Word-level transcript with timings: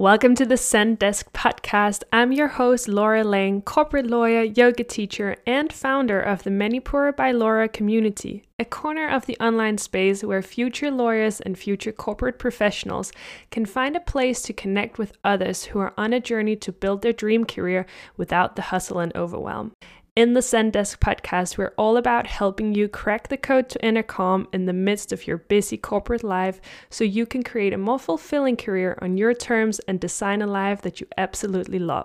Welcome 0.00 0.34
to 0.36 0.46
the 0.46 0.56
Zen 0.56 0.94
Desk 0.94 1.30
podcast. 1.34 2.04
I'm 2.10 2.32
your 2.32 2.48
host, 2.48 2.88
Laura 2.88 3.22
Lange, 3.22 3.60
corporate 3.60 4.06
lawyer, 4.06 4.42
yoga 4.42 4.82
teacher, 4.82 5.36
and 5.46 5.70
founder 5.70 6.18
of 6.18 6.42
the 6.42 6.48
Manipura 6.48 7.14
by 7.14 7.32
Laura 7.32 7.68
community, 7.68 8.46
a 8.58 8.64
corner 8.64 9.06
of 9.06 9.26
the 9.26 9.36
online 9.40 9.76
space 9.76 10.24
where 10.24 10.40
future 10.40 10.90
lawyers 10.90 11.42
and 11.42 11.58
future 11.58 11.92
corporate 11.92 12.38
professionals 12.38 13.12
can 13.50 13.66
find 13.66 13.94
a 13.94 14.00
place 14.00 14.40
to 14.40 14.54
connect 14.54 14.96
with 14.96 15.12
others 15.22 15.64
who 15.64 15.78
are 15.78 15.92
on 15.98 16.14
a 16.14 16.18
journey 16.18 16.56
to 16.56 16.72
build 16.72 17.02
their 17.02 17.12
dream 17.12 17.44
career 17.44 17.84
without 18.16 18.56
the 18.56 18.62
hustle 18.62 19.00
and 19.00 19.14
overwhelm. 19.14 19.70
In 20.20 20.34
the 20.34 20.42
Zen 20.42 20.70
Desk 20.70 21.00
podcast, 21.00 21.56
we're 21.56 21.72
all 21.78 21.96
about 21.96 22.26
helping 22.26 22.74
you 22.74 22.88
crack 22.88 23.28
the 23.28 23.38
code 23.38 23.70
to 23.70 23.82
inner 23.82 24.02
calm 24.02 24.46
in 24.52 24.66
the 24.66 24.74
midst 24.74 25.12
of 25.12 25.26
your 25.26 25.38
busy 25.38 25.78
corporate 25.78 26.22
life 26.22 26.60
so 26.90 27.04
you 27.04 27.24
can 27.24 27.42
create 27.42 27.72
a 27.72 27.78
more 27.78 27.98
fulfilling 27.98 28.58
career 28.58 28.98
on 29.00 29.16
your 29.16 29.32
terms 29.32 29.78
and 29.88 29.98
design 29.98 30.42
a 30.42 30.46
life 30.46 30.82
that 30.82 31.00
you 31.00 31.06
absolutely 31.16 31.78
love. 31.78 32.04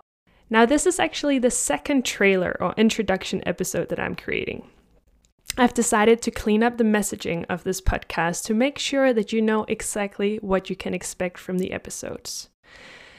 Now, 0.50 0.66
this 0.66 0.86
is 0.86 0.98
actually 0.98 1.40
the 1.40 1.52
second 1.52 2.06
trailer 2.06 2.56
or 2.62 2.74
introduction 2.78 3.44
episode 3.46 3.90
that 3.90 4.00
I'm 4.00 4.16
creating. 4.16 4.66
I've 5.58 5.74
decided 5.74 6.22
to 6.22 6.32
clean 6.32 6.64
up 6.64 6.78
the 6.78 6.86
messaging 6.86 7.46
of 7.50 7.66
this 7.66 7.82
podcast 7.82 8.46
to 8.46 8.54
make 8.54 8.80
sure 8.80 9.12
that 9.12 9.34
you 9.34 9.42
know 9.42 9.66
exactly 9.66 10.38
what 10.38 10.70
you 10.70 10.78
can 10.78 10.94
expect 10.94 11.38
from 11.38 11.58
the 11.58 11.74
episodes. 11.74 12.48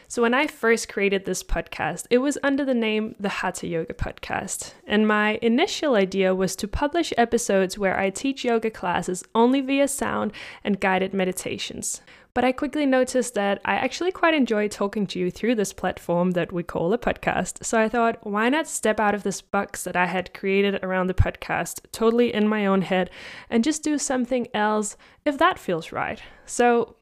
So, 0.08 0.22
when 0.22 0.34
I 0.34 0.46
first 0.46 0.88
created 0.88 1.24
this 1.24 1.42
podcast, 1.42 2.06
it 2.10 2.18
was 2.18 2.38
under 2.42 2.64
the 2.64 2.74
name 2.74 3.16
the 3.18 3.28
Hatha 3.28 3.66
Yoga 3.66 3.94
Podcast. 3.94 4.72
And 4.86 5.08
my 5.08 5.38
initial 5.42 5.96
idea 5.96 6.34
was 6.34 6.54
to 6.56 6.68
publish 6.68 7.12
episodes 7.16 7.76
where 7.76 7.98
I 7.98 8.10
teach 8.10 8.44
yoga 8.44 8.70
classes 8.70 9.24
only 9.34 9.60
via 9.60 9.88
sound 9.88 10.32
and 10.62 10.80
guided 10.80 11.12
meditations. 11.12 12.02
But 12.36 12.44
I 12.44 12.52
quickly 12.52 12.84
noticed 12.84 13.32
that 13.32 13.62
I 13.64 13.76
actually 13.76 14.12
quite 14.12 14.34
enjoy 14.34 14.68
talking 14.68 15.06
to 15.06 15.18
you 15.18 15.30
through 15.30 15.54
this 15.54 15.72
platform 15.72 16.32
that 16.32 16.52
we 16.52 16.62
call 16.62 16.92
a 16.92 16.98
podcast. 16.98 17.64
So 17.64 17.80
I 17.80 17.88
thought, 17.88 18.18
why 18.26 18.50
not 18.50 18.68
step 18.68 19.00
out 19.00 19.14
of 19.14 19.22
this 19.22 19.40
box 19.40 19.84
that 19.84 19.96
I 19.96 20.04
had 20.04 20.34
created 20.34 20.84
around 20.84 21.06
the 21.06 21.14
podcast, 21.14 21.80
totally 21.92 22.34
in 22.34 22.46
my 22.46 22.66
own 22.66 22.82
head, 22.82 23.08
and 23.48 23.64
just 23.64 23.82
do 23.82 23.96
something 23.96 24.48
else 24.52 24.98
if 25.24 25.38
that 25.38 25.58
feels 25.58 25.92
right? 25.92 26.22
So 26.44 26.96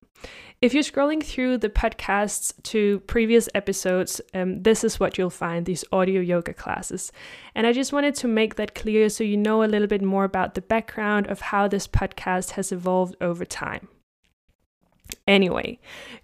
if 0.65 0.73
you're 0.73 0.83
scrolling 0.83 1.23
through 1.23 1.59
the 1.59 1.69
podcasts 1.69 2.51
to 2.63 3.01
previous 3.01 3.51
episodes, 3.55 4.23
um, 4.33 4.63
this 4.63 4.83
is 4.83 4.99
what 4.99 5.19
you'll 5.19 5.29
find 5.29 5.67
these 5.67 5.85
audio 5.93 6.23
yoga 6.23 6.55
classes. 6.55 7.13
And 7.55 7.67
I 7.67 7.75
just 7.75 7.93
wanted 7.93 8.15
to 8.15 8.29
make 8.29 8.55
that 8.55 8.75
clear 8.75 9.11
so 9.11 9.25
you 9.25 9.37
know 9.37 9.63
a 9.63 9.67
little 9.69 9.87
bit 9.87 10.01
more 10.01 10.25
about 10.25 10.55
the 10.55 10.63
background 10.63 11.27
of 11.27 11.43
how 11.43 11.69
this 11.69 11.87
podcast 11.87 12.53
has 12.53 12.73
evolved 12.73 13.15
over 13.21 13.45
time. 13.45 13.89
Anyway, 15.27 15.79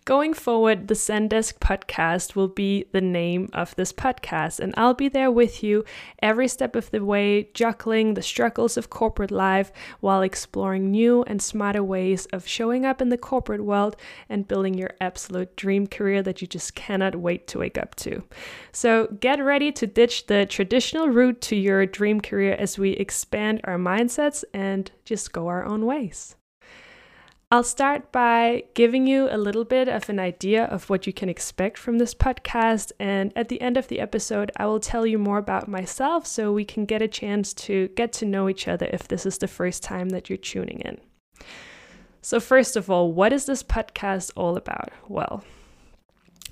going 0.05 0.35
forward, 0.35 0.89
the 0.89 0.95
Zen 0.95 1.29
Desk 1.29 1.59
podcast 1.59 2.37
will 2.37 2.49
be 2.49 2.85
the 2.93 3.01
name 3.01 3.49
of 3.55 3.75
this 3.77 3.95
podcast, 3.95 4.61
and 4.61 4.75
I'll 4.77 4.93
be 4.93 5.09
there 5.09 5.31
with 5.31 5.63
you 5.63 5.87
every 6.21 6.49
step 6.49 6.77
of 6.77 6.91
the 6.91 7.03
way, 7.03 7.49
juggling 7.55 8.13
the 8.13 8.21
struggles 8.21 8.77
of 8.77 8.91
corporate 8.91 9.31
life 9.31 9.73
while 10.01 10.21
exploring 10.21 10.91
new 10.91 11.23
and 11.23 11.41
smarter 11.41 11.83
ways 11.83 12.27
of 12.27 12.47
showing 12.47 12.85
up 12.85 13.01
in 13.01 13.09
the 13.09 13.17
corporate 13.17 13.65
world 13.65 13.97
and 14.29 14.47
building 14.47 14.75
your 14.75 14.91
absolute 15.01 15.57
dream 15.57 15.87
career 15.87 16.23
that 16.23 16.43
you 16.43 16.47
just 16.47 16.75
cannot 16.75 17.17
wait 17.17 17.47
to 17.47 17.59
wake 17.59 17.79
up 17.79 17.95
to. 17.95 18.23
So 18.71 19.07
get 19.19 19.43
ready 19.43 19.73
to 19.73 19.87
ditch 19.87 20.27
the 20.27 20.45
traditional 20.45 21.09
route 21.09 21.41
to 21.43 21.57
your 21.57 21.87
dream 21.87 22.21
career 22.21 22.53
as 22.53 22.79
we 22.79 22.91
expand 22.91 23.63
our 23.65 23.79
mindsets 23.79 24.45
and 24.53 24.91
just 25.07 25.33
go 25.33 25.49
our 25.49 25.65
own 25.65 25.87
ways. 25.87 26.37
I'll 27.53 27.65
start 27.65 28.13
by 28.13 28.63
giving 28.75 29.09
you 29.09 29.27
a 29.29 29.37
little 29.37 29.65
bit 29.65 29.89
of 29.89 30.09
an 30.09 30.21
idea 30.21 30.67
of 30.67 30.89
what 30.89 31.05
you 31.05 31.13
can 31.13 31.29
expect 31.29 31.79
from 31.79 31.99
this 31.99 32.15
podcast. 32.15 32.93
And 33.01 33.33
at 33.35 33.49
the 33.49 33.61
end 33.61 33.77
of 33.77 33.89
the 33.89 33.99
episode, 33.99 34.53
I 34.57 34.67
will 34.67 34.79
tell 34.79 35.05
you 35.05 35.19
more 35.19 35.39
about 35.39 35.67
myself 35.67 36.29
so 36.29 36.53
we 36.53 36.65
can 36.65 36.85
get 36.85 37.03
a 37.03 37.09
chance 37.09 37.53
to 37.55 37.89
get 37.97 38.13
to 38.15 38.25
know 38.25 38.49
each 38.49 38.69
other 38.69 38.89
if 38.93 39.09
this 39.09 39.27
is 39.27 39.39
the 39.39 39.49
first 39.49 39.83
time 39.83 40.11
that 40.11 40.31
you're 40.31 40.37
tuning 40.37 40.79
in. 40.83 40.99
So, 42.23 42.39
first 42.39 42.77
of 42.77 42.89
all, 42.89 43.13
what 43.13 43.33
is 43.33 43.47
this 43.47 43.65
podcast 43.65 44.31
all 44.37 44.57
about? 44.57 44.93
Well, 45.09 45.43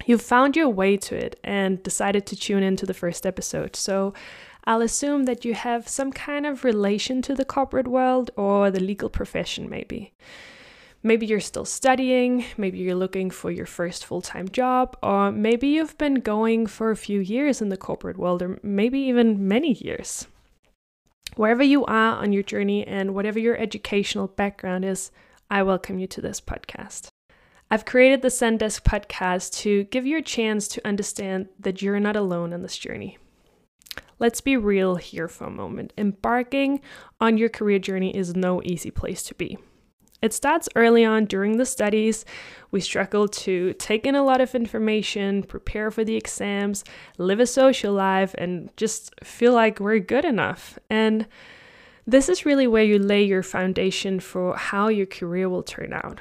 you've 0.04 0.20
found 0.20 0.56
your 0.56 0.68
way 0.68 0.96
to 0.96 1.14
it 1.14 1.38
and 1.44 1.80
decided 1.80 2.26
to 2.26 2.36
tune 2.36 2.64
into 2.64 2.86
the 2.86 2.94
first 2.94 3.24
episode. 3.24 3.76
So, 3.76 4.14
I'll 4.64 4.82
assume 4.82 5.26
that 5.26 5.44
you 5.44 5.54
have 5.54 5.86
some 5.86 6.10
kind 6.10 6.44
of 6.44 6.64
relation 6.64 7.22
to 7.22 7.36
the 7.36 7.44
corporate 7.44 7.86
world 7.86 8.32
or 8.34 8.72
the 8.72 8.80
legal 8.80 9.08
profession, 9.08 9.70
maybe. 9.70 10.12
Maybe 11.02 11.26
you're 11.26 11.38
still 11.38 11.64
studying, 11.64 12.44
maybe 12.56 12.78
you're 12.78 12.96
looking 12.96 13.30
for 13.30 13.52
your 13.52 13.66
first 13.66 14.04
full 14.04 14.20
time 14.20 14.48
job, 14.48 14.96
or 15.00 15.30
maybe 15.30 15.68
you've 15.68 15.96
been 15.96 16.16
going 16.16 16.66
for 16.66 16.90
a 16.90 16.96
few 16.96 17.20
years 17.20 17.62
in 17.62 17.68
the 17.68 17.76
corporate 17.76 18.18
world, 18.18 18.42
or 18.42 18.58
maybe 18.64 18.98
even 19.00 19.46
many 19.46 19.74
years. 19.74 20.26
Wherever 21.36 21.62
you 21.62 21.84
are 21.84 22.16
on 22.16 22.32
your 22.32 22.42
journey 22.42 22.84
and 22.84 23.14
whatever 23.14 23.38
your 23.38 23.56
educational 23.56 24.26
background 24.26 24.84
is, 24.84 25.12
I 25.48 25.62
welcome 25.62 26.00
you 26.00 26.08
to 26.08 26.20
this 26.20 26.40
podcast. 26.40 27.08
I've 27.70 27.84
created 27.84 28.22
the 28.22 28.30
Zen 28.30 28.56
Desk 28.56 28.82
podcast 28.82 29.52
to 29.58 29.84
give 29.84 30.04
you 30.04 30.18
a 30.18 30.22
chance 30.22 30.66
to 30.68 30.86
understand 30.86 31.48
that 31.60 31.80
you're 31.80 32.00
not 32.00 32.16
alone 32.16 32.52
on 32.52 32.62
this 32.62 32.76
journey. 32.76 33.18
Let's 34.18 34.40
be 34.40 34.56
real 34.56 34.96
here 34.96 35.28
for 35.28 35.44
a 35.44 35.50
moment. 35.50 35.92
Embarking 35.96 36.80
on 37.20 37.38
your 37.38 37.50
career 37.50 37.78
journey 37.78 38.16
is 38.16 38.34
no 38.34 38.60
easy 38.64 38.90
place 38.90 39.22
to 39.24 39.34
be. 39.34 39.58
It 40.20 40.32
starts 40.32 40.68
early 40.74 41.04
on 41.04 41.26
during 41.26 41.56
the 41.58 41.66
studies. 41.66 42.24
We 42.70 42.80
struggle 42.80 43.28
to 43.28 43.72
take 43.74 44.04
in 44.04 44.14
a 44.14 44.24
lot 44.24 44.40
of 44.40 44.54
information, 44.54 45.44
prepare 45.44 45.90
for 45.90 46.04
the 46.04 46.16
exams, 46.16 46.84
live 47.18 47.40
a 47.40 47.46
social 47.46 47.92
life, 47.92 48.34
and 48.36 48.70
just 48.76 49.14
feel 49.22 49.52
like 49.52 49.78
we're 49.78 50.00
good 50.00 50.24
enough. 50.24 50.78
And 50.90 51.26
this 52.06 52.28
is 52.28 52.46
really 52.46 52.66
where 52.66 52.82
you 52.82 52.98
lay 52.98 53.22
your 53.22 53.42
foundation 53.42 54.18
for 54.18 54.56
how 54.56 54.88
your 54.88 55.06
career 55.06 55.48
will 55.48 55.62
turn 55.62 55.92
out. 55.92 56.18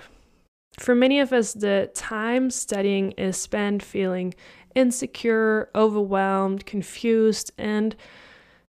For 0.80 0.94
many 0.94 1.20
of 1.20 1.34
us, 1.34 1.54
the 1.54 1.90
time 1.96 2.52
studying 2.52 3.12
is 3.14 3.36
spent 3.36 3.82
feeling 3.82 4.36
insecure, 4.76 5.72
overwhelmed, 5.74 6.68
confused, 6.68 7.52
and 7.58 7.96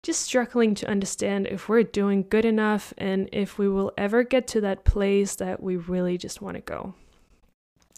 just 0.07 0.21
struggling 0.21 0.73
to 0.73 0.87
understand 0.87 1.47
if 1.47 1.67
we're 1.67 1.83
doing 1.83 2.25
good 2.29 2.45
enough 2.45 2.93
and 2.97 3.27
if 3.33 3.57
we 3.57 3.67
will 3.67 3.91
ever 3.97 4.23
get 4.23 4.47
to 4.47 4.61
that 4.61 4.85
place 4.85 5.35
that 5.35 5.61
we 5.61 5.75
really 5.75 6.17
just 6.17 6.41
want 6.41 6.55
to 6.55 6.61
go. 6.61 6.93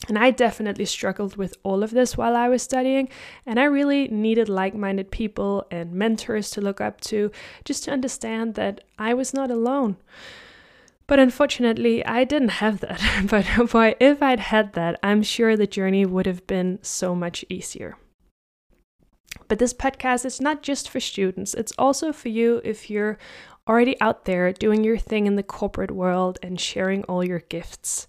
And 0.08 0.18
I 0.18 0.32
definitely 0.32 0.86
struggled 0.86 1.38
with 1.38 1.56
all 1.62 1.84
of 1.84 1.92
this 1.92 2.18
while 2.18 2.36
I 2.36 2.50
was 2.50 2.64
studying, 2.64 3.10
and 3.46 3.60
I 3.60 3.66
really 3.66 4.08
needed 4.08 4.50
like 4.50 4.74
minded 4.74 5.12
people 5.12 5.68
and 5.70 5.94
mentors 5.94 6.50
to 6.52 6.62
look 6.62 6.82
up 6.82 7.00
to 7.02 7.32
just 7.64 7.84
to 7.84 7.92
understand 7.92 8.56
that 8.56 8.82
I 8.98 9.14
was 9.14 9.32
not 9.32 9.52
alone. 9.52 9.98
But 11.06 11.20
unfortunately, 11.20 12.04
I 12.04 12.24
didn't 12.24 12.58
have 12.64 12.80
that. 12.80 13.04
but 13.30 13.46
boy, 13.72 13.94
if 14.00 14.24
I'd 14.24 14.40
had 14.40 14.74
that, 14.74 15.00
I'm 15.04 15.22
sure 15.22 15.56
the 15.56 15.68
journey 15.68 16.08
would 16.08 16.26
have 16.26 16.48
been 16.48 16.80
so 16.82 17.14
much 17.14 17.46
easier. 17.50 17.98
But 19.48 19.60
this 19.60 19.74
podcast 19.74 20.26
is 20.26 20.42
not 20.42 20.64
just 20.64 20.90
for 20.90 21.00
students, 21.00 21.54
it's 21.54 21.74
also 21.78 22.12
for 22.12 22.30
you 22.30 22.62
if 22.64 22.90
you're 22.90 23.18
already 23.68 24.00
out 24.02 24.26
there 24.26 24.52
doing 24.52 24.84
your 24.84 24.98
thing 24.98 25.28
in 25.28 25.36
the 25.36 25.44
corporate 25.44 25.92
world 25.92 26.40
and 26.42 26.60
sharing 26.60 27.04
all 27.04 27.24
your 27.24 27.40
gifts. 27.40 28.08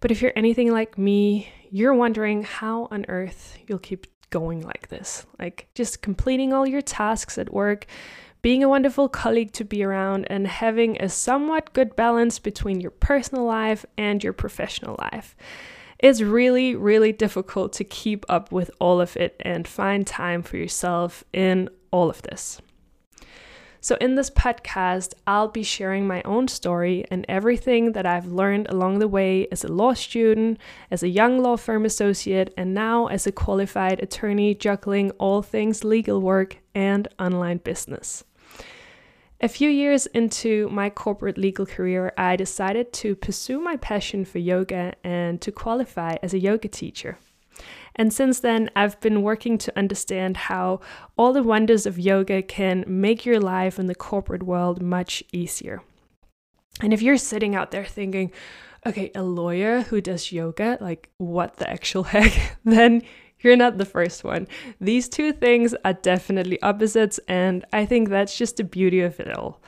But 0.00 0.10
if 0.10 0.20
you're 0.20 0.32
anything 0.36 0.72
like 0.72 0.98
me, 0.98 1.48
you're 1.70 1.94
wondering 1.94 2.42
how 2.42 2.88
on 2.90 3.06
earth 3.08 3.56
you'll 3.66 3.78
keep 3.78 4.06
going 4.30 4.62
like 4.62 4.88
this. 4.88 5.24
Like 5.38 5.68
just 5.74 6.02
completing 6.02 6.52
all 6.52 6.66
your 6.66 6.82
tasks 6.82 7.38
at 7.38 7.52
work, 7.52 7.86
being 8.42 8.64
a 8.64 8.68
wonderful 8.68 9.08
colleague 9.08 9.52
to 9.52 9.64
be 9.64 9.82
around, 9.82 10.26
and 10.28 10.46
having 10.46 11.00
a 11.00 11.08
somewhat 11.08 11.72
good 11.72 11.96
balance 11.96 12.38
between 12.38 12.80
your 12.80 12.90
personal 12.90 13.44
life 13.44 13.86
and 13.96 14.22
your 14.22 14.32
professional 14.32 14.96
life. 14.98 15.36
It's 16.04 16.20
really, 16.20 16.76
really 16.76 17.12
difficult 17.12 17.72
to 17.72 17.82
keep 17.82 18.26
up 18.28 18.52
with 18.52 18.70
all 18.78 19.00
of 19.00 19.16
it 19.16 19.40
and 19.40 19.66
find 19.66 20.06
time 20.06 20.42
for 20.42 20.58
yourself 20.58 21.24
in 21.32 21.70
all 21.90 22.10
of 22.10 22.20
this. 22.20 22.60
So, 23.80 23.96
in 24.02 24.14
this 24.14 24.28
podcast, 24.28 25.14
I'll 25.26 25.48
be 25.48 25.62
sharing 25.62 26.06
my 26.06 26.20
own 26.26 26.46
story 26.48 27.06
and 27.10 27.24
everything 27.26 27.92
that 27.92 28.04
I've 28.04 28.26
learned 28.26 28.66
along 28.68 28.98
the 28.98 29.08
way 29.08 29.48
as 29.50 29.64
a 29.64 29.72
law 29.72 29.94
student, 29.94 30.58
as 30.90 31.02
a 31.02 31.08
young 31.08 31.38
law 31.42 31.56
firm 31.56 31.86
associate, 31.86 32.52
and 32.54 32.74
now 32.74 33.06
as 33.06 33.26
a 33.26 33.32
qualified 33.32 34.02
attorney 34.02 34.54
juggling 34.54 35.10
all 35.12 35.40
things 35.40 35.84
legal 35.84 36.20
work 36.20 36.58
and 36.74 37.08
online 37.18 37.62
business. 37.64 38.24
A 39.40 39.48
few 39.48 39.68
years 39.68 40.06
into 40.06 40.68
my 40.70 40.90
corporate 40.90 41.36
legal 41.36 41.66
career, 41.66 42.12
I 42.16 42.36
decided 42.36 42.92
to 42.94 43.16
pursue 43.16 43.60
my 43.60 43.76
passion 43.76 44.24
for 44.24 44.38
yoga 44.38 44.94
and 45.02 45.40
to 45.42 45.52
qualify 45.52 46.16
as 46.22 46.32
a 46.32 46.38
yoga 46.38 46.68
teacher. 46.68 47.18
And 47.96 48.12
since 48.12 48.40
then, 48.40 48.70
I've 48.74 49.00
been 49.00 49.22
working 49.22 49.58
to 49.58 49.78
understand 49.78 50.36
how 50.36 50.80
all 51.16 51.32
the 51.32 51.42
wonders 51.42 51.86
of 51.86 51.98
yoga 51.98 52.42
can 52.42 52.84
make 52.86 53.24
your 53.24 53.40
life 53.40 53.78
in 53.78 53.86
the 53.86 53.94
corporate 53.94 54.42
world 54.42 54.82
much 54.82 55.22
easier. 55.32 55.82
And 56.80 56.92
if 56.92 57.02
you're 57.02 57.16
sitting 57.16 57.54
out 57.54 57.70
there 57.70 57.84
thinking, 57.84 58.32
okay, 58.86 59.10
a 59.14 59.22
lawyer 59.22 59.82
who 59.82 60.00
does 60.00 60.32
yoga, 60.32 60.78
like 60.80 61.08
what 61.18 61.56
the 61.56 61.70
actual 61.70 62.02
heck, 62.14 62.58
then 62.64 63.02
you're 63.44 63.56
not 63.56 63.78
the 63.78 63.84
first 63.84 64.24
one. 64.24 64.48
These 64.80 65.08
two 65.08 65.32
things 65.32 65.74
are 65.84 65.92
definitely 65.92 66.60
opposites, 66.62 67.20
and 67.28 67.64
I 67.72 67.86
think 67.86 68.08
that's 68.08 68.36
just 68.36 68.56
the 68.56 68.64
beauty 68.64 69.00
of 69.00 69.20
it 69.20 69.36
all. 69.36 69.60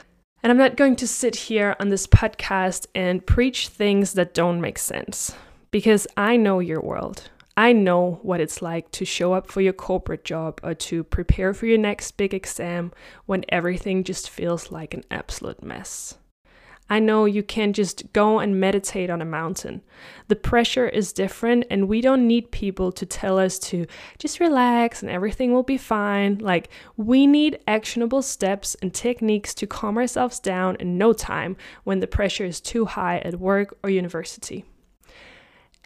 And 0.42 0.50
I'm 0.50 0.58
not 0.58 0.76
going 0.76 0.96
to 0.96 1.08
sit 1.08 1.36
here 1.36 1.76
on 1.80 1.88
this 1.88 2.06
podcast 2.06 2.86
and 2.94 3.24
preach 3.26 3.68
things 3.68 4.12
that 4.14 4.34
don't 4.34 4.60
make 4.60 4.78
sense 4.78 5.34
because 5.70 6.06
I 6.16 6.36
know 6.36 6.60
your 6.60 6.80
world. 6.80 7.30
I 7.56 7.72
know 7.72 8.20
what 8.22 8.40
it's 8.40 8.60
like 8.60 8.90
to 8.92 9.04
show 9.04 9.32
up 9.32 9.50
for 9.50 9.62
your 9.62 9.72
corporate 9.72 10.24
job 10.24 10.60
or 10.62 10.74
to 10.74 11.02
prepare 11.04 11.54
for 11.54 11.66
your 11.66 11.78
next 11.78 12.12
big 12.12 12.34
exam 12.34 12.92
when 13.24 13.44
everything 13.48 14.04
just 14.04 14.28
feels 14.28 14.70
like 14.70 14.92
an 14.92 15.04
absolute 15.10 15.62
mess. 15.62 16.16
I 16.88 17.00
know 17.00 17.24
you 17.24 17.42
can't 17.42 17.74
just 17.74 18.12
go 18.12 18.38
and 18.38 18.60
meditate 18.60 19.10
on 19.10 19.20
a 19.20 19.24
mountain. 19.24 19.82
The 20.28 20.36
pressure 20.36 20.88
is 20.88 21.12
different, 21.12 21.66
and 21.68 21.88
we 21.88 22.00
don't 22.00 22.26
need 22.26 22.52
people 22.52 22.92
to 22.92 23.04
tell 23.04 23.38
us 23.38 23.58
to 23.60 23.86
just 24.18 24.38
relax 24.38 25.02
and 25.02 25.10
everything 25.10 25.52
will 25.52 25.64
be 25.64 25.78
fine. 25.78 26.38
Like, 26.38 26.68
we 26.96 27.26
need 27.26 27.58
actionable 27.66 28.22
steps 28.22 28.76
and 28.80 28.94
techniques 28.94 29.52
to 29.54 29.66
calm 29.66 29.96
ourselves 29.98 30.38
down 30.38 30.76
in 30.76 30.96
no 30.96 31.12
time 31.12 31.56
when 31.84 32.00
the 32.00 32.06
pressure 32.06 32.44
is 32.44 32.60
too 32.60 32.84
high 32.84 33.18
at 33.18 33.40
work 33.40 33.76
or 33.82 33.90
university. 33.90 34.64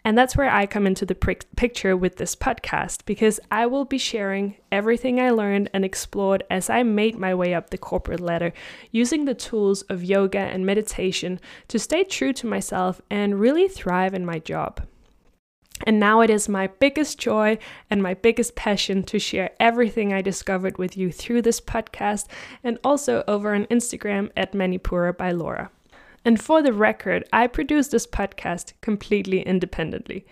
And 0.03 0.17
that's 0.17 0.35
where 0.35 0.49
I 0.49 0.65
come 0.65 0.87
into 0.87 1.05
the 1.05 1.15
picture 1.15 1.95
with 1.95 2.15
this 2.15 2.35
podcast 2.35 3.05
because 3.05 3.39
I 3.51 3.67
will 3.67 3.85
be 3.85 3.99
sharing 3.99 4.55
everything 4.71 5.19
I 5.19 5.29
learned 5.29 5.69
and 5.73 5.85
explored 5.85 6.43
as 6.49 6.69
I 6.69 6.81
made 6.81 7.19
my 7.19 7.35
way 7.35 7.53
up 7.53 7.69
the 7.69 7.77
corporate 7.77 8.19
ladder 8.19 8.51
using 8.89 9.25
the 9.25 9.35
tools 9.35 9.83
of 9.83 10.03
yoga 10.03 10.39
and 10.39 10.65
meditation 10.65 11.39
to 11.67 11.77
stay 11.77 12.03
true 12.03 12.33
to 12.33 12.47
myself 12.47 12.99
and 13.11 13.39
really 13.39 13.67
thrive 13.67 14.15
in 14.15 14.25
my 14.25 14.39
job. 14.39 14.81
And 15.85 15.99
now 15.99 16.21
it 16.21 16.29
is 16.29 16.49
my 16.49 16.67
biggest 16.67 17.19
joy 17.19 17.57
and 17.89 18.01
my 18.01 18.13
biggest 18.13 18.55
passion 18.55 19.03
to 19.03 19.19
share 19.19 19.51
everything 19.59 20.13
I 20.13 20.21
discovered 20.21 20.77
with 20.77 20.97
you 20.97 21.11
through 21.11 21.43
this 21.43 21.61
podcast 21.61 22.27
and 22.63 22.77
also 22.83 23.23
over 23.27 23.53
on 23.53 23.65
Instagram 23.65 24.31
at 24.35 24.53
Manipura 24.53 25.15
by 25.15 25.31
Laura. 25.31 25.71
And 26.23 26.41
for 26.41 26.61
the 26.61 26.73
record, 26.73 27.27
I 27.33 27.47
produce 27.47 27.87
this 27.87 28.05
podcast 28.05 28.73
completely 28.81 29.41
independently. 29.41 30.25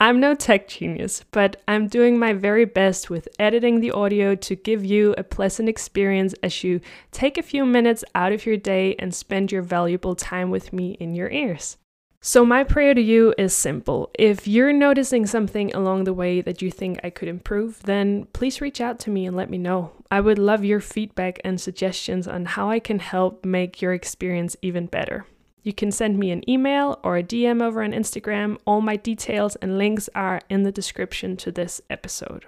I'm 0.00 0.18
no 0.18 0.34
tech 0.34 0.66
genius, 0.66 1.24
but 1.30 1.62
I'm 1.68 1.86
doing 1.86 2.18
my 2.18 2.32
very 2.32 2.64
best 2.64 3.08
with 3.08 3.28
editing 3.38 3.78
the 3.78 3.92
audio 3.92 4.34
to 4.34 4.56
give 4.56 4.84
you 4.84 5.14
a 5.16 5.22
pleasant 5.22 5.68
experience 5.68 6.34
as 6.42 6.64
you 6.64 6.80
take 7.12 7.38
a 7.38 7.42
few 7.42 7.64
minutes 7.64 8.04
out 8.14 8.32
of 8.32 8.44
your 8.44 8.56
day 8.56 8.96
and 8.98 9.14
spend 9.14 9.52
your 9.52 9.62
valuable 9.62 10.16
time 10.16 10.50
with 10.50 10.72
me 10.72 10.96
in 10.98 11.14
your 11.14 11.30
ears. 11.30 11.76
So, 12.24 12.44
my 12.44 12.62
prayer 12.62 12.94
to 12.94 13.00
you 13.00 13.34
is 13.36 13.52
simple. 13.52 14.08
If 14.16 14.46
you're 14.46 14.72
noticing 14.72 15.26
something 15.26 15.74
along 15.74 16.04
the 16.04 16.14
way 16.14 16.40
that 16.40 16.62
you 16.62 16.70
think 16.70 17.00
I 17.02 17.10
could 17.10 17.26
improve, 17.26 17.82
then 17.82 18.28
please 18.32 18.60
reach 18.60 18.80
out 18.80 19.00
to 19.00 19.10
me 19.10 19.26
and 19.26 19.36
let 19.36 19.50
me 19.50 19.58
know. 19.58 19.90
I 20.08 20.20
would 20.20 20.38
love 20.38 20.64
your 20.64 20.78
feedback 20.78 21.40
and 21.44 21.60
suggestions 21.60 22.28
on 22.28 22.44
how 22.44 22.70
I 22.70 22.78
can 22.78 23.00
help 23.00 23.44
make 23.44 23.82
your 23.82 23.92
experience 23.92 24.56
even 24.62 24.86
better. 24.86 25.26
You 25.64 25.72
can 25.72 25.90
send 25.90 26.16
me 26.16 26.30
an 26.30 26.48
email 26.48 27.00
or 27.02 27.16
a 27.16 27.24
DM 27.24 27.60
over 27.60 27.82
on 27.82 27.90
Instagram. 27.90 28.56
All 28.64 28.80
my 28.80 28.94
details 28.94 29.56
and 29.56 29.76
links 29.76 30.08
are 30.14 30.40
in 30.48 30.62
the 30.62 30.70
description 30.70 31.36
to 31.38 31.50
this 31.50 31.80
episode. 31.90 32.44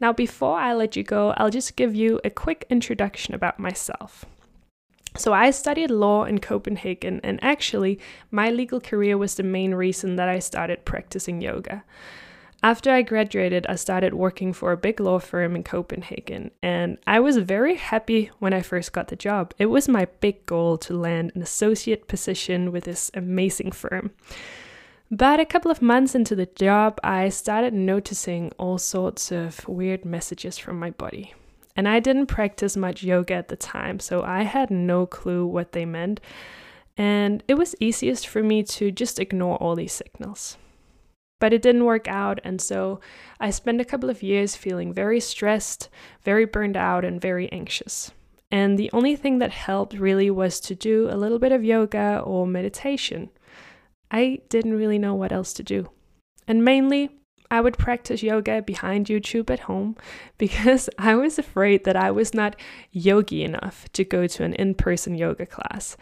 Now, 0.00 0.12
before 0.12 0.58
I 0.58 0.74
let 0.74 0.96
you 0.96 1.02
go, 1.02 1.30
I'll 1.38 1.48
just 1.48 1.76
give 1.76 1.94
you 1.94 2.20
a 2.22 2.28
quick 2.28 2.66
introduction 2.68 3.34
about 3.34 3.58
myself. 3.58 4.26
So, 5.16 5.32
I 5.32 5.50
studied 5.50 5.90
law 5.90 6.24
in 6.24 6.40
Copenhagen, 6.40 7.20
and 7.22 7.38
actually, 7.42 8.00
my 8.30 8.50
legal 8.50 8.80
career 8.80 9.16
was 9.16 9.36
the 9.36 9.44
main 9.44 9.74
reason 9.74 10.16
that 10.16 10.28
I 10.28 10.40
started 10.40 10.84
practicing 10.84 11.40
yoga. 11.40 11.84
After 12.64 12.90
I 12.90 13.02
graduated, 13.02 13.66
I 13.68 13.76
started 13.76 14.14
working 14.14 14.54
for 14.54 14.72
a 14.72 14.76
big 14.76 14.98
law 14.98 15.18
firm 15.18 15.54
in 15.54 15.62
Copenhagen, 15.62 16.50
and 16.62 16.96
I 17.06 17.20
was 17.20 17.36
very 17.36 17.76
happy 17.76 18.30
when 18.38 18.54
I 18.54 18.62
first 18.62 18.92
got 18.92 19.08
the 19.08 19.16
job. 19.16 19.52
It 19.58 19.66
was 19.66 19.86
my 19.86 20.06
big 20.20 20.46
goal 20.46 20.78
to 20.78 20.96
land 20.96 21.32
an 21.34 21.42
associate 21.42 22.08
position 22.08 22.72
with 22.72 22.84
this 22.84 23.10
amazing 23.12 23.72
firm. 23.72 24.12
But 25.10 25.38
a 25.40 25.44
couple 25.44 25.70
of 25.70 25.82
months 25.82 26.14
into 26.14 26.34
the 26.34 26.46
job, 26.46 26.98
I 27.04 27.28
started 27.28 27.74
noticing 27.74 28.50
all 28.58 28.78
sorts 28.78 29.30
of 29.30 29.68
weird 29.68 30.04
messages 30.04 30.56
from 30.56 30.78
my 30.78 30.90
body. 30.90 31.34
And 31.76 31.88
I 31.88 32.00
didn't 32.00 32.26
practice 32.26 32.76
much 32.76 33.02
yoga 33.02 33.34
at 33.34 33.48
the 33.48 33.56
time, 33.56 33.98
so 33.98 34.22
I 34.22 34.42
had 34.42 34.70
no 34.70 35.06
clue 35.06 35.46
what 35.46 35.72
they 35.72 35.84
meant. 35.84 36.20
And 36.96 37.42
it 37.48 37.54
was 37.54 37.74
easiest 37.80 38.28
for 38.28 38.42
me 38.42 38.62
to 38.64 38.92
just 38.92 39.18
ignore 39.18 39.56
all 39.56 39.74
these 39.74 39.92
signals. 39.92 40.56
But 41.40 41.52
it 41.52 41.62
didn't 41.62 41.84
work 41.84 42.06
out, 42.06 42.40
and 42.44 42.60
so 42.60 43.00
I 43.40 43.50
spent 43.50 43.80
a 43.80 43.84
couple 43.84 44.08
of 44.08 44.22
years 44.22 44.54
feeling 44.54 44.92
very 44.92 45.18
stressed, 45.18 45.88
very 46.22 46.44
burned 46.44 46.76
out, 46.76 47.04
and 47.04 47.20
very 47.20 47.50
anxious. 47.50 48.12
And 48.52 48.78
the 48.78 48.90
only 48.92 49.16
thing 49.16 49.40
that 49.40 49.50
helped 49.50 49.94
really 49.94 50.30
was 50.30 50.60
to 50.60 50.76
do 50.76 51.08
a 51.10 51.16
little 51.16 51.40
bit 51.40 51.50
of 51.50 51.64
yoga 51.64 52.22
or 52.24 52.46
meditation. 52.46 53.30
I 54.12 54.42
didn't 54.48 54.76
really 54.76 54.98
know 54.98 55.16
what 55.16 55.32
else 55.32 55.52
to 55.54 55.64
do. 55.64 55.90
And 56.46 56.64
mainly, 56.64 57.10
I 57.50 57.60
would 57.60 57.78
practice 57.78 58.22
yoga 58.22 58.62
behind 58.62 59.06
YouTube 59.06 59.50
at 59.50 59.60
home 59.60 59.96
because 60.38 60.88
I 60.98 61.14
was 61.14 61.38
afraid 61.38 61.84
that 61.84 61.96
I 61.96 62.10
was 62.10 62.34
not 62.34 62.56
yogi 62.92 63.44
enough 63.44 63.90
to 63.92 64.04
go 64.04 64.26
to 64.26 64.44
an 64.44 64.54
in 64.54 64.74
person 64.74 65.14
yoga 65.14 65.46
class. 65.46 65.96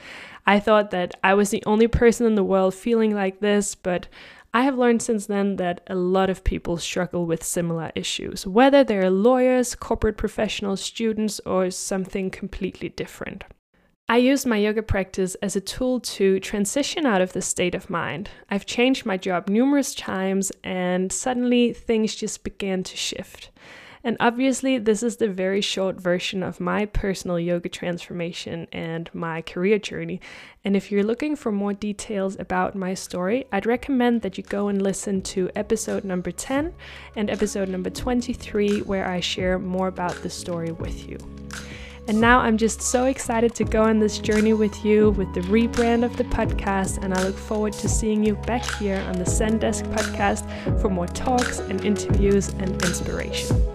I 0.46 0.58
thought 0.60 0.90
that 0.90 1.14
I 1.22 1.34
was 1.34 1.50
the 1.50 1.62
only 1.66 1.88
person 1.88 2.26
in 2.26 2.34
the 2.34 2.44
world 2.44 2.74
feeling 2.74 3.14
like 3.14 3.40
this, 3.40 3.74
but 3.74 4.08
I 4.54 4.62
have 4.62 4.76
learned 4.76 5.00
since 5.00 5.26
then 5.26 5.56
that 5.56 5.80
a 5.86 5.94
lot 5.94 6.28
of 6.28 6.44
people 6.44 6.76
struggle 6.76 7.24
with 7.24 7.42
similar 7.42 7.90
issues, 7.94 8.46
whether 8.46 8.84
they're 8.84 9.10
lawyers, 9.10 9.74
corporate 9.74 10.18
professionals, 10.18 10.82
students, 10.82 11.40
or 11.46 11.70
something 11.70 12.30
completely 12.30 12.90
different. 12.90 13.44
I 14.12 14.18
used 14.18 14.46
my 14.46 14.58
yoga 14.58 14.82
practice 14.82 15.36
as 15.36 15.56
a 15.56 15.60
tool 15.62 15.98
to 16.00 16.38
transition 16.38 17.06
out 17.06 17.22
of 17.22 17.32
this 17.32 17.46
state 17.46 17.74
of 17.74 17.88
mind. 17.88 18.28
I've 18.50 18.66
changed 18.66 19.06
my 19.06 19.16
job 19.16 19.48
numerous 19.48 19.94
times, 19.94 20.52
and 20.62 21.10
suddenly 21.10 21.72
things 21.72 22.14
just 22.14 22.44
began 22.44 22.82
to 22.82 22.94
shift. 22.94 23.48
And 24.04 24.18
obviously, 24.20 24.76
this 24.76 25.02
is 25.02 25.16
the 25.16 25.28
very 25.28 25.62
short 25.62 25.98
version 25.98 26.42
of 26.42 26.60
my 26.60 26.84
personal 26.84 27.40
yoga 27.40 27.70
transformation 27.70 28.66
and 28.70 29.08
my 29.14 29.40
career 29.40 29.78
journey. 29.78 30.20
And 30.62 30.76
if 30.76 30.92
you're 30.92 31.04
looking 31.04 31.34
for 31.34 31.50
more 31.50 31.72
details 31.72 32.38
about 32.38 32.74
my 32.74 32.92
story, 32.92 33.46
I'd 33.50 33.64
recommend 33.64 34.20
that 34.20 34.36
you 34.36 34.44
go 34.44 34.68
and 34.68 34.82
listen 34.82 35.22
to 35.22 35.48
episode 35.56 36.04
number 36.04 36.32
10 36.32 36.74
and 37.16 37.30
episode 37.30 37.70
number 37.70 37.88
23, 37.88 38.80
where 38.80 39.08
I 39.08 39.20
share 39.20 39.58
more 39.58 39.88
about 39.88 40.16
the 40.16 40.28
story 40.28 40.70
with 40.70 41.08
you. 41.08 41.16
And 42.08 42.20
now 42.20 42.40
I'm 42.40 42.58
just 42.58 42.82
so 42.82 43.04
excited 43.04 43.54
to 43.54 43.64
go 43.64 43.82
on 43.82 44.00
this 44.00 44.18
journey 44.18 44.52
with 44.52 44.84
you 44.84 45.10
with 45.10 45.32
the 45.34 45.40
rebrand 45.42 46.04
of 46.04 46.16
the 46.16 46.24
podcast. 46.24 47.02
And 47.02 47.14
I 47.14 47.22
look 47.22 47.36
forward 47.36 47.72
to 47.74 47.88
seeing 47.88 48.24
you 48.24 48.34
back 48.34 48.64
here 48.76 48.98
on 49.08 49.18
the 49.18 49.26
Zen 49.26 49.58
Desk 49.58 49.84
podcast 49.86 50.80
for 50.80 50.88
more 50.88 51.06
talks 51.06 51.60
and 51.60 51.84
interviews 51.84 52.48
and 52.48 52.70
inspiration. 52.82 53.71